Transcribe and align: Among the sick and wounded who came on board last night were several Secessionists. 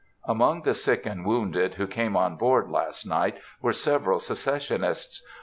Among 0.25 0.63
the 0.63 0.73
sick 0.73 1.05
and 1.05 1.23
wounded 1.27 1.75
who 1.75 1.85
came 1.85 2.17
on 2.17 2.35
board 2.35 2.71
last 2.71 3.05
night 3.05 3.37
were 3.61 3.71
several 3.71 4.19
Secessionists. 4.19 5.21